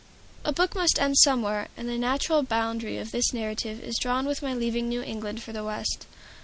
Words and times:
A 0.43 0.51
book 0.51 0.73
must 0.73 0.97
end 0.97 1.19
somewhere, 1.19 1.67
and 1.77 1.87
the 1.87 1.95
natural 1.95 2.41
boundary 2.41 2.97
of 2.97 3.11
this 3.11 3.33
narrative 3.33 3.79
is 3.83 3.99
drawn 3.99 4.25
with 4.25 4.41
my 4.41 4.55
leaving 4.55 4.89
New 4.89 5.03
England 5.03 5.43
for 5.43 5.53
the 5.53 5.63
West. 5.63 6.07